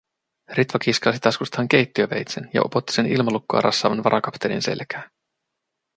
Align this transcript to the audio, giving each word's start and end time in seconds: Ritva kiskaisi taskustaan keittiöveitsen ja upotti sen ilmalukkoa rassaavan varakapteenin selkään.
Ritva 0.53 0.79
kiskaisi 0.79 1.19
taskustaan 1.19 1.67
keittiöveitsen 1.67 2.49
ja 2.53 2.61
upotti 2.61 2.93
sen 2.93 3.05
ilmalukkoa 3.05 3.61
rassaavan 3.61 4.03
varakapteenin 4.03 4.61
selkään. 4.61 5.09